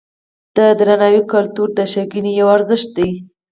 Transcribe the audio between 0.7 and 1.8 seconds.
درناوي کلتور د